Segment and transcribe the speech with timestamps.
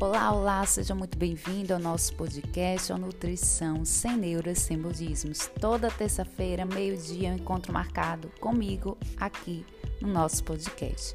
[0.00, 5.50] Olá, olá, seja muito bem-vindo ao nosso podcast ao Nutrição Sem Neuras, Sem Budismos.
[5.60, 9.66] Toda terça-feira, meio-dia, um encontro marcado comigo aqui
[10.00, 11.12] no nosso podcast.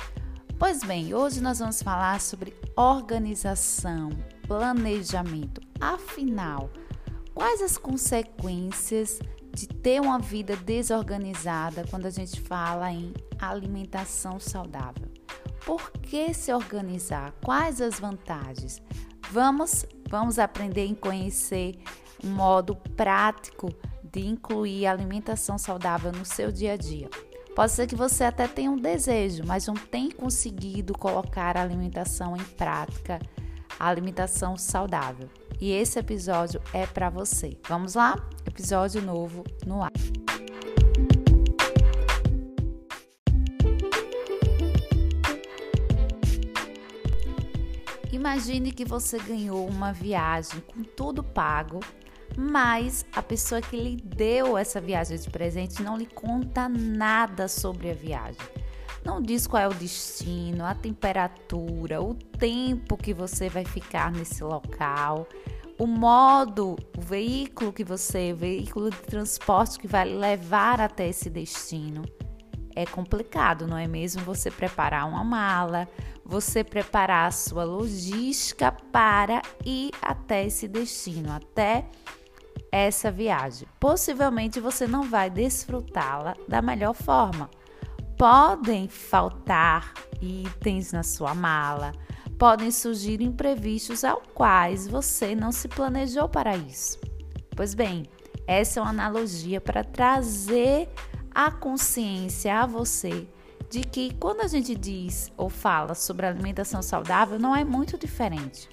[0.60, 4.10] Pois bem, hoje nós vamos falar sobre organização,
[4.46, 5.62] planejamento.
[5.80, 6.70] Afinal,
[7.34, 9.18] quais as consequências
[9.54, 15.13] de ter uma vida desorganizada quando a gente fala em alimentação saudável?
[15.66, 17.34] Por que se organizar?
[17.44, 18.82] Quais as vantagens?
[19.32, 21.76] Vamos, vamos aprender a conhecer
[22.24, 23.74] um modo prático
[24.04, 27.10] de incluir alimentação saudável no seu dia a dia.
[27.56, 32.36] Pode ser que você até tenha um desejo, mas não tem conseguido colocar a alimentação
[32.36, 33.20] em prática,
[33.80, 35.30] a alimentação saudável.
[35.62, 37.58] E esse episódio é para você.
[37.70, 38.16] Vamos lá?
[38.46, 39.92] Episódio novo no ar.
[48.14, 51.80] Imagine que você ganhou uma viagem com tudo pago,
[52.38, 57.90] mas a pessoa que lhe deu essa viagem de presente não lhe conta nada sobre
[57.90, 58.40] a viagem.
[59.04, 64.44] Não diz qual é o destino, a temperatura, o tempo que você vai ficar nesse
[64.44, 65.28] local,
[65.80, 71.32] o modo, o veículo que você, o veículo de transporte que vai levar até esse
[71.32, 72.04] destino.
[72.76, 74.24] É complicado, não é mesmo?
[74.24, 75.88] Você preparar uma mala,
[76.26, 81.86] você preparar a sua logística para ir até esse destino, até
[82.72, 83.68] essa viagem.
[83.80, 87.50] Possivelmente você não vai desfrutá-la da melhor forma.
[88.18, 91.92] Podem faltar itens na sua mala,
[92.38, 97.00] podem surgir imprevistos ao quais você não se planejou para isso.
[97.56, 98.04] Pois bem,
[98.48, 100.90] essa é uma analogia para trazer
[101.34, 103.28] a consciência a você
[103.74, 108.70] de que quando a gente diz ou fala sobre alimentação saudável, não é muito diferente.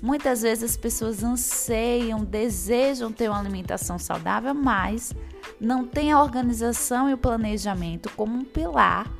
[0.00, 5.12] Muitas vezes as pessoas anseiam, desejam ter uma alimentação saudável, mas
[5.60, 9.12] não têm a organização e o planejamento como um pilar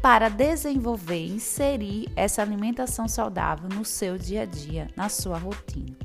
[0.00, 5.96] para desenvolver e inserir essa alimentação saudável no seu dia a dia, na sua rotina.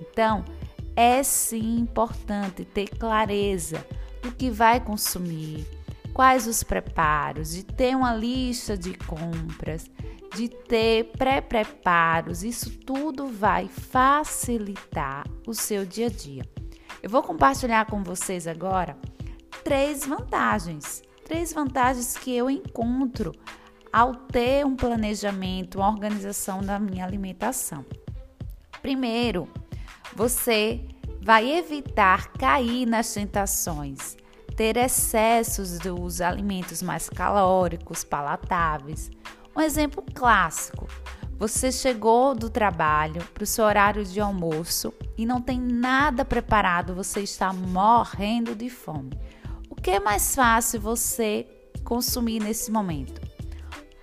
[0.00, 0.46] Então,
[0.96, 3.86] é sim importante ter clareza
[4.22, 5.66] do que vai consumir,
[6.18, 9.88] quais os preparos, de ter uma lista de compras,
[10.34, 16.42] de ter pré-preparos, isso tudo vai facilitar o seu dia a dia.
[17.00, 18.98] Eu vou compartilhar com vocês agora
[19.62, 23.30] três vantagens, três vantagens que eu encontro
[23.92, 27.86] ao ter um planejamento, uma organização da minha alimentação.
[28.82, 29.48] Primeiro,
[30.16, 30.84] você
[31.22, 34.16] vai evitar cair nas tentações
[34.58, 39.08] ter excessos dos alimentos mais calóricos, palatáveis.
[39.56, 40.88] Um exemplo clássico:
[41.38, 46.92] você chegou do trabalho para o seu horário de almoço e não tem nada preparado,
[46.92, 49.12] você está morrendo de fome.
[49.70, 51.46] O que é mais fácil você
[51.84, 53.20] consumir nesse momento?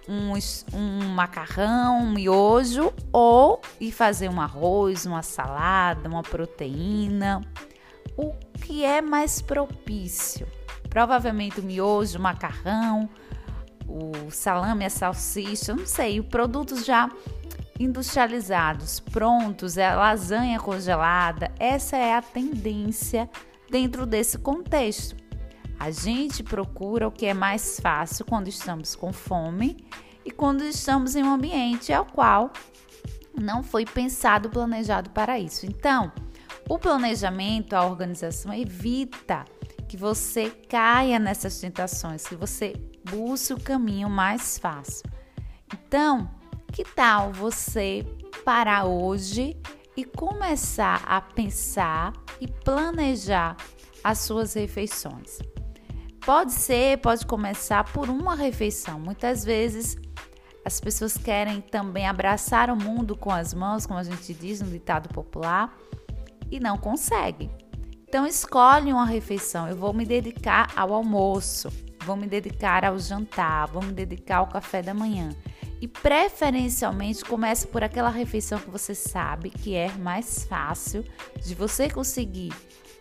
[0.07, 0.31] Um,
[0.73, 7.41] um macarrão, um miojo ou ir fazer um arroz, uma salada, uma proteína
[8.17, 10.47] o que é mais propício.
[10.89, 13.09] Provavelmente o miojo, o macarrão,
[13.87, 17.09] o salame, a salsicha, não sei, produtos já
[17.79, 21.51] industrializados, prontos, é lasanha congelada.
[21.59, 23.29] Essa é a tendência
[23.69, 25.15] dentro desse contexto.
[25.79, 29.75] A gente procura o que é mais fácil quando estamos com fome
[30.23, 32.51] e quando estamos em um ambiente ao qual
[33.37, 35.65] não foi pensado, planejado para isso.
[35.65, 36.11] Então,
[36.69, 39.45] o planejamento, a organização evita
[39.87, 42.73] que você caia nessas tentações, que você
[43.09, 45.09] busque o caminho mais fácil.
[45.73, 46.29] Então,
[46.71, 48.05] que tal você
[48.43, 49.55] parar hoje
[49.95, 53.55] e começar a pensar e planejar
[54.03, 55.39] as suas refeições?
[56.25, 58.99] Pode ser, pode começar por uma refeição.
[58.99, 59.95] Muitas vezes
[60.65, 64.67] as pessoas querem também abraçar o mundo com as mãos, como a gente diz no
[64.67, 65.77] ditado popular,
[66.49, 67.49] e não consegue.
[68.07, 69.67] Então escolhe uma refeição.
[69.67, 71.69] Eu vou me dedicar ao almoço,
[72.05, 75.29] vou me dedicar ao jantar, vou me dedicar ao café da manhã.
[75.81, 81.03] E preferencialmente comece por aquela refeição que você sabe que é mais fácil
[81.43, 82.53] de você conseguir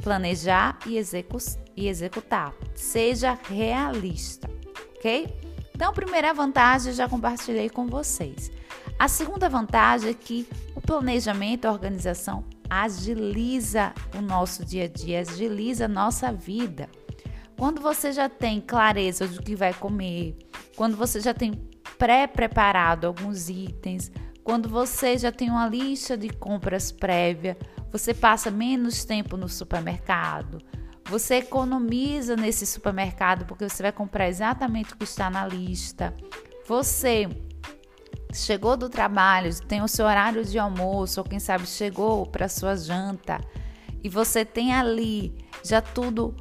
[0.02, 1.38] planejar e, execu
[1.76, 2.52] e executar.
[2.74, 4.50] Seja realista,
[4.96, 5.32] ok?
[5.74, 8.50] Então, a primeira vantagem eu já compartilhei com vocês.
[8.98, 15.20] A segunda vantagem é que o planejamento, a organização agiliza o nosso dia a dia,
[15.20, 16.88] agiliza a nossa vida.
[17.56, 20.36] Quando você já tem clareza do que vai comer,
[20.76, 21.52] quando você já tem
[21.96, 24.10] pré-preparado alguns itens,
[24.44, 27.56] Quando você já tem uma lista de compras prévia,
[27.90, 30.58] você passa menos tempo no supermercado.
[31.06, 36.14] Você economiza nesse supermercado porque você vai comprar exatamente o que está na lista.
[36.68, 37.26] Você
[38.34, 42.76] chegou do trabalho, tem o seu horário de almoço, ou quem sabe chegou para sua
[42.76, 43.40] janta,
[44.02, 45.34] e você tem ali
[45.64, 46.34] já tudo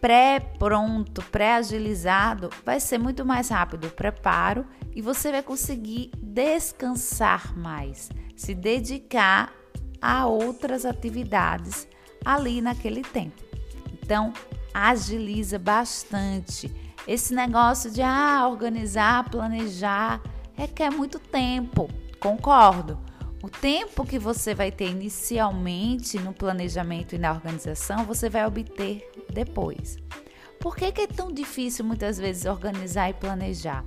[0.00, 8.08] pré-pronto, pré-agilizado, vai ser muito mais rápido o preparo e você vai conseguir descansar mais,
[8.36, 9.52] se dedicar
[10.00, 11.88] a outras atividades
[12.24, 13.42] ali naquele tempo.
[13.92, 14.32] Então,
[14.72, 16.72] agiliza bastante.
[17.06, 20.20] Esse negócio de ah, organizar, planejar,
[20.58, 21.88] requer muito tempo,
[22.18, 22.98] concordo.
[23.40, 29.08] O tempo que você vai ter inicialmente no planejamento e na organização, você vai obter
[29.32, 29.96] depois.
[30.58, 33.84] Por que, que é tão difícil muitas vezes organizar e planejar?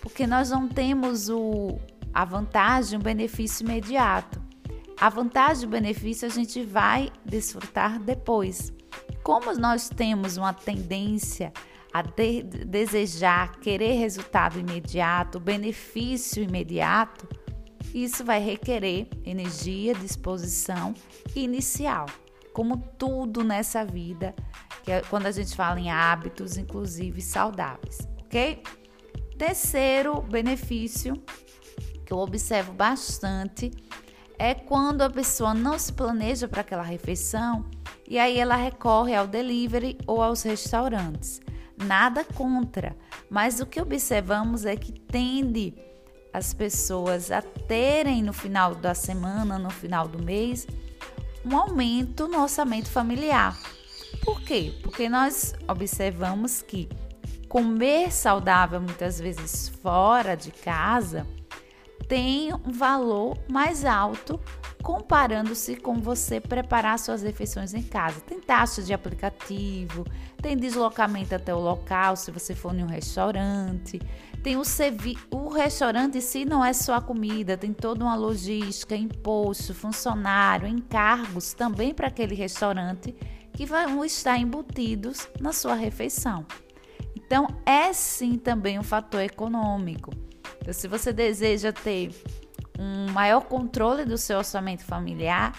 [0.00, 1.78] Porque nós não temos o,
[2.14, 4.42] a vantagem, o benefício imediato.
[4.98, 8.72] A vantagem e o benefício a gente vai desfrutar depois.
[9.22, 11.52] Como nós temos uma tendência
[11.94, 17.28] a de desejar, querer resultado imediato, benefício imediato,
[17.94, 20.92] isso vai requerer energia, disposição
[21.36, 22.06] inicial.
[22.52, 24.34] Como tudo nessa vida,
[24.82, 28.60] que é quando a gente fala em hábitos, inclusive saudáveis, ok?
[29.38, 31.14] Terceiro benefício
[32.04, 33.70] que eu observo bastante
[34.36, 37.64] é quando a pessoa não se planeja para aquela refeição
[38.08, 41.43] e aí ela recorre ao delivery ou aos restaurantes.
[41.76, 42.96] Nada contra,
[43.28, 45.74] mas o que observamos é que tende
[46.32, 50.66] as pessoas a terem no final da semana, no final do mês,
[51.44, 53.58] um aumento no orçamento familiar.
[54.24, 54.74] Por quê?
[54.82, 56.88] Porque nós observamos que
[57.48, 61.26] comer saudável muitas vezes fora de casa
[62.08, 64.40] tem um valor mais alto
[64.84, 68.20] comparando-se com você preparar suas refeições em casa.
[68.20, 70.04] Tem taxa de aplicativo,
[70.42, 73.98] tem deslocamento até o local se você for em um restaurante,
[74.42, 78.14] tem o servi o restaurante em si não é só a comida, tem toda uma
[78.14, 83.16] logística, imposto, funcionário, encargos também para aquele restaurante
[83.54, 86.44] que vão estar embutidos na sua refeição.
[87.16, 90.10] Então, é sim também um fator econômico.
[90.60, 92.10] Então, se você deseja ter
[92.78, 95.52] um maior controle do seu orçamento familiar,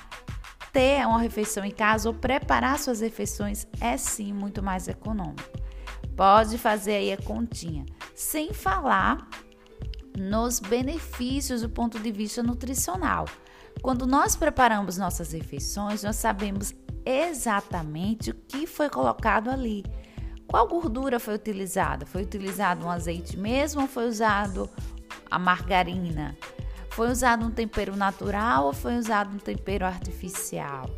[0.72, 5.44] ter uma refeição em casa ou preparar suas refeições é sim muito mais econômico.
[6.16, 9.28] Pode fazer aí a continha, sem falar
[10.18, 13.26] nos benefícios do ponto de vista nutricional.
[13.82, 16.74] Quando nós preparamos nossas refeições, nós sabemos
[17.06, 19.84] exatamente o que foi colocado ali.
[20.48, 22.06] Qual gordura foi utilizada?
[22.06, 24.70] Foi utilizado um azeite mesmo ou foi usado
[25.30, 26.36] a margarina?
[26.96, 30.90] Foi usado um tempero natural ou foi usado um tempero artificial?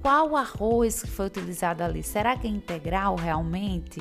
[0.00, 2.04] Qual arroz que foi utilizado ali?
[2.04, 4.00] Será que é integral realmente?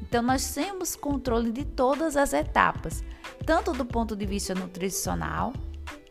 [0.00, 3.04] Então, nós temos controle de todas as etapas,
[3.44, 5.52] tanto do ponto de vista nutricional,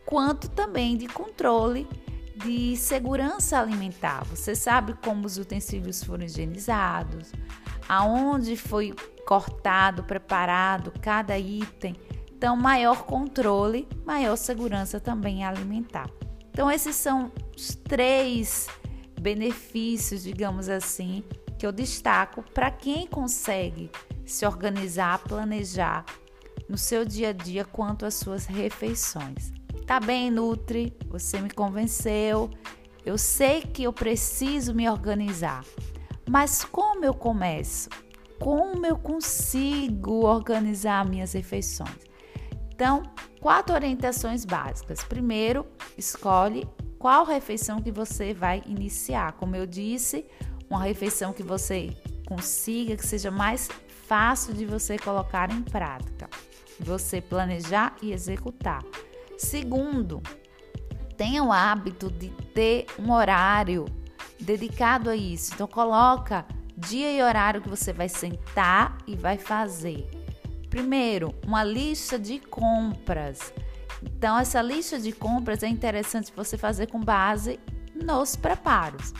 [0.06, 1.88] quanto também de controle
[2.36, 4.22] de segurança alimentar.
[4.26, 7.32] Você sabe como os utensílios foram higienizados,
[7.88, 8.94] aonde foi
[9.26, 11.96] cortado, preparado cada item.
[12.44, 16.10] Então, maior controle, maior segurança também alimentar.
[16.50, 18.68] Então, esses são os três
[19.18, 21.24] benefícios, digamos assim,
[21.58, 23.90] que eu destaco para quem consegue
[24.26, 26.04] se organizar, planejar
[26.68, 29.50] no seu dia a dia quanto às suas refeições.
[29.86, 30.94] Tá bem, Nutri?
[31.08, 32.50] Você me convenceu.
[33.06, 35.64] Eu sei que eu preciso me organizar.
[36.28, 37.88] Mas como eu começo?
[38.38, 42.03] Como eu consigo organizar minhas refeições?
[42.84, 43.02] Então,
[43.40, 45.02] quatro orientações básicas.
[45.02, 49.32] Primeiro, escolhe qual refeição que você vai iniciar.
[49.32, 50.26] Como eu disse,
[50.68, 53.70] uma refeição que você consiga, que seja mais
[54.06, 56.28] fácil de você colocar em prática,
[56.78, 58.82] você planejar e executar.
[59.38, 60.22] Segundo,
[61.16, 63.86] tenha o hábito de ter um horário
[64.38, 65.54] dedicado a isso.
[65.54, 66.44] Então coloca
[66.76, 70.23] dia e horário que você vai sentar e vai fazer.
[70.74, 73.54] Primeiro, uma lista de compras.
[74.02, 77.60] Então essa lista de compras é interessante você fazer com base
[77.94, 79.14] nos preparos.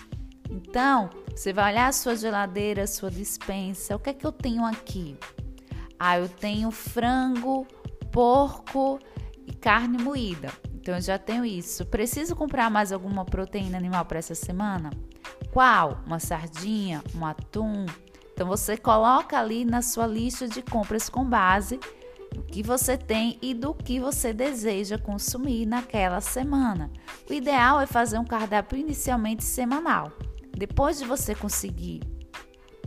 [0.50, 3.94] Então, você vai olhar a sua geladeira, a sua dispensa.
[3.94, 5.16] O que é que eu tenho aqui?
[5.96, 7.64] Ah, eu tenho frango,
[8.10, 8.98] porco
[9.46, 10.50] e carne moída.
[10.74, 11.86] Então eu já tenho isso.
[11.86, 14.90] Preciso comprar mais alguma proteína animal para essa semana?
[15.52, 16.02] Qual?
[16.04, 17.86] Uma sardinha, um atum?
[18.34, 21.78] Então você coloca ali na sua lista de compras com base
[22.48, 26.90] que você tem e do que você deseja consumir naquela semana.
[27.30, 30.12] O ideal é fazer um cardápio inicialmente semanal.
[30.56, 32.00] Depois de você conseguir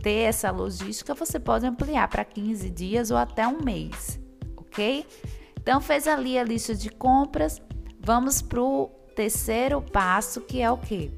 [0.02, 4.20] ter essa logística, você pode ampliar para 15 dias ou até um mês,
[4.56, 5.06] ok?
[5.60, 7.60] Então, fez ali a lista de compras.
[8.00, 11.10] Vamos para o terceiro passo, que é o quê?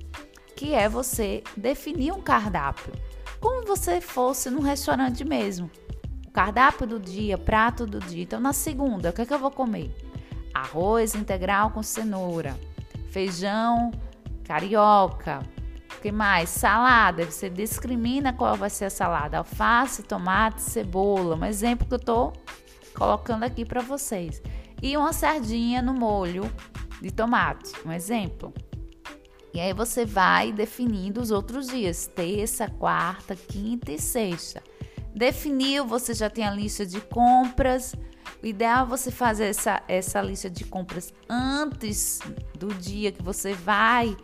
[0.56, 2.92] Que é você definir um cardápio.
[3.40, 5.70] Como você fosse num restaurante mesmo
[6.32, 8.22] cardápio do dia, prato do dia.
[8.22, 9.94] Então, na segunda, o que, é que eu vou comer?
[10.54, 12.58] Arroz integral com cenoura,
[13.10, 13.90] feijão
[14.44, 15.40] carioca,
[15.96, 16.48] o que mais?
[16.48, 17.24] Salada.
[17.24, 21.36] Você discrimina qual vai ser a salada: alface, tomate, cebola.
[21.36, 22.32] Um exemplo que eu estou
[22.94, 24.42] colocando aqui para vocês.
[24.82, 26.50] E uma sardinha no molho
[27.00, 27.72] de tomate.
[27.84, 28.52] Um exemplo.
[29.52, 34.62] E aí você vai definindo os outros dias: terça, quarta, quinta e sexta.
[35.14, 37.94] Definiu, você já tem a lista de compras.
[38.42, 42.20] O ideal é você fazer essa, essa lista de compras antes
[42.58, 44.16] do dia que você vai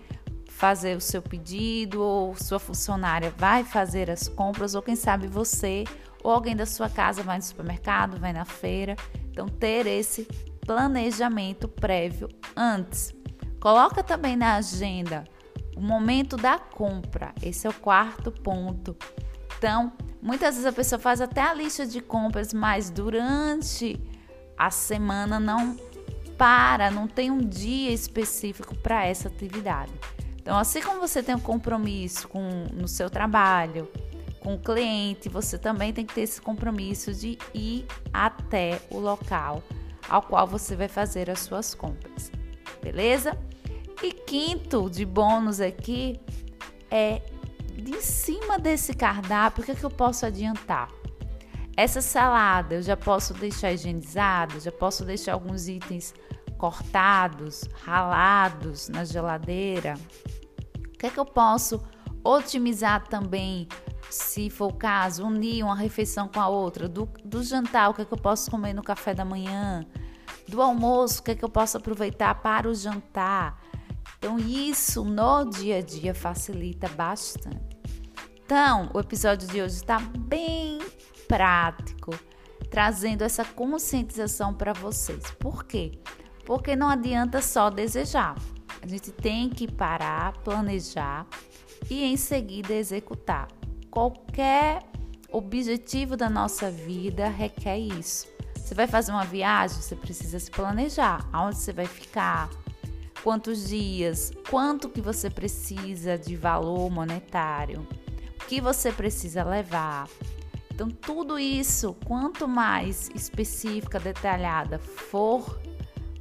[0.48, 5.84] fazer o seu pedido, ou sua funcionária vai fazer as compras, ou quem sabe você
[6.26, 8.96] ou alguém da sua casa vai no supermercado, vai na feira.
[9.30, 10.24] Então, ter esse
[10.66, 13.14] planejamento prévio antes.
[13.66, 15.24] Coloca também na agenda
[15.76, 17.34] o momento da compra.
[17.42, 18.96] Esse é o quarto ponto.
[19.58, 19.92] Então,
[20.26, 24.00] Muitas vezes a pessoa faz até a lista de compras, mas durante
[24.58, 25.76] a semana não
[26.36, 29.92] para, não tem um dia específico para essa atividade.
[30.42, 32.42] Então, assim como você tem um compromisso com,
[32.72, 33.88] no seu trabalho,
[34.40, 39.62] com o cliente, você também tem que ter esse compromisso de ir até o local
[40.08, 42.32] ao qual você vai fazer as suas compras.
[42.82, 43.38] Beleza?
[44.02, 46.20] E quinto de bônus aqui
[46.90, 47.22] é
[47.74, 50.90] de cima desse cardápio, o que, é que eu posso adiantar?
[51.76, 56.14] Essa salada eu já posso deixar higienizada, já posso deixar alguns itens
[56.56, 59.94] cortados, ralados na geladeira.
[60.78, 61.84] O que é que eu posso
[62.24, 63.68] otimizar também,
[64.08, 66.88] se for o caso, unir uma refeição com a outra?
[66.88, 69.84] Do, do jantar, o que é que eu posso comer no café da manhã?
[70.48, 73.60] Do almoço, o que é que eu posso aproveitar para o jantar?
[74.26, 77.78] Então, isso no dia a dia facilita bastante.
[78.44, 80.80] Então, o episódio de hoje está bem
[81.28, 82.10] prático,
[82.68, 85.30] trazendo essa conscientização para vocês.
[85.38, 86.00] Por quê?
[86.44, 88.34] Porque não adianta só desejar.
[88.82, 91.24] A gente tem que parar, planejar
[91.88, 93.46] e em seguida executar.
[93.92, 94.82] Qualquer
[95.30, 98.26] objetivo da nossa vida requer isso.
[98.56, 101.28] Você vai fazer uma viagem, você precisa se planejar.
[101.32, 102.50] Aonde você vai ficar?
[103.26, 107.84] Quantos dias, quanto que você precisa de valor monetário,
[108.40, 110.08] o que você precisa levar.
[110.72, 115.60] Então, tudo isso, quanto mais específica, detalhada for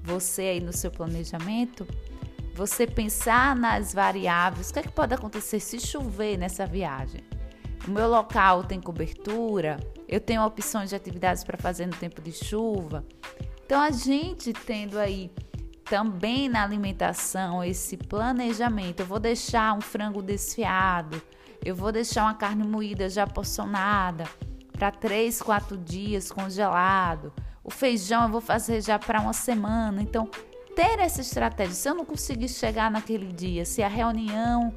[0.01, 1.87] você aí no seu planejamento,
[2.55, 7.21] você pensar nas variáveis, o que, é que pode acontecer se chover nessa viagem?
[7.87, 12.31] O meu local tem cobertura, eu tenho opções de atividades para fazer no tempo de
[12.31, 13.05] chuva.
[13.63, 15.29] Então, a gente tendo aí
[15.85, 19.01] também na alimentação esse planejamento.
[19.01, 21.21] Eu vou deixar um frango desfiado,
[21.63, 24.25] eu vou deixar uma carne moída já porcionada
[24.73, 27.31] para três, quatro dias congelado.
[27.63, 30.01] O feijão eu vou fazer já para uma semana.
[30.01, 30.29] Então,
[30.75, 31.73] ter essa estratégia.
[31.73, 34.73] Se eu não conseguir chegar naquele dia, se a reunião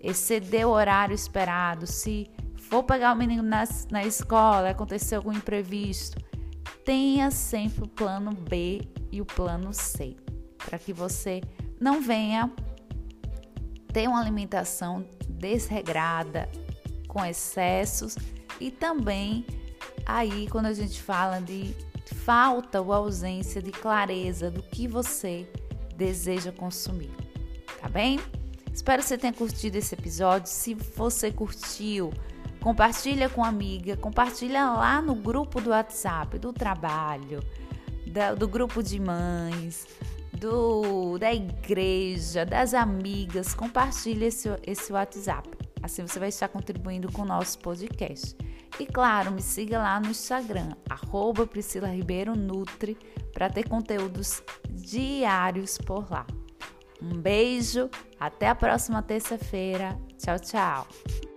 [0.00, 6.20] exceder o horário esperado, se for pegar o menino na, na escola, acontecer algum imprevisto,
[6.84, 10.23] tenha sempre o plano B e o plano C
[10.64, 11.40] para que você
[11.80, 12.50] não venha
[13.92, 16.48] ter uma alimentação desregrada,
[17.14, 18.16] com excessos
[18.60, 19.46] e também
[20.04, 21.74] aí quando a gente fala de
[22.24, 25.48] falta ou ausência de clareza do que você
[25.96, 27.10] deseja consumir,
[27.80, 28.18] tá bem?
[28.72, 30.48] Espero que você tenha curtido esse episódio.
[30.48, 32.12] Se você curtiu,
[32.60, 37.40] compartilha com amiga, compartilha lá no grupo do WhatsApp, do trabalho,
[38.36, 39.86] do grupo de mães,
[40.38, 45.48] do, da igreja, das amigas, compartilhe esse, esse WhatsApp.
[45.82, 48.36] Assim você vai estar contribuindo com o nosso podcast.
[48.78, 52.96] E claro, me siga lá no Instagram, arroba Priscila Ribeiro Nutri,
[53.32, 56.26] para ter conteúdos diários por lá.
[57.00, 59.98] Um beijo, até a próxima terça-feira.
[60.16, 61.33] Tchau, tchau.